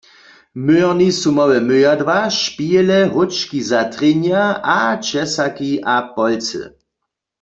[0.55, 4.43] W myjerni su małe myjadła, špihele, hóčki za trjenja
[4.77, 4.77] a
[5.07, 6.61] česaki a polcy.